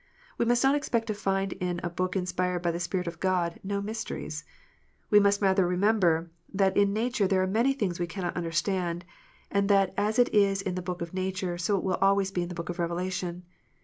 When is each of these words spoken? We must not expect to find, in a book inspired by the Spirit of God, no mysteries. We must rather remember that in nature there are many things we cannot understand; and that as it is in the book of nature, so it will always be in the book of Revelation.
We 0.39 0.45
must 0.45 0.63
not 0.63 0.73
expect 0.73 1.05
to 1.09 1.13
find, 1.13 1.53
in 1.53 1.79
a 1.83 1.89
book 1.91 2.15
inspired 2.15 2.63
by 2.63 2.71
the 2.71 2.79
Spirit 2.79 3.05
of 3.05 3.19
God, 3.19 3.59
no 3.63 3.81
mysteries. 3.83 4.43
We 5.11 5.19
must 5.19 5.43
rather 5.43 5.67
remember 5.67 6.31
that 6.51 6.75
in 6.75 6.91
nature 6.91 7.27
there 7.27 7.43
are 7.43 7.45
many 7.45 7.73
things 7.73 7.99
we 7.99 8.07
cannot 8.07 8.35
understand; 8.35 9.05
and 9.51 9.69
that 9.69 9.93
as 9.97 10.17
it 10.17 10.33
is 10.33 10.59
in 10.63 10.73
the 10.73 10.81
book 10.81 11.03
of 11.03 11.13
nature, 11.13 11.55
so 11.59 11.77
it 11.77 11.83
will 11.83 11.99
always 12.01 12.31
be 12.31 12.41
in 12.41 12.49
the 12.49 12.55
book 12.55 12.69
of 12.69 12.79
Revelation. 12.79 13.43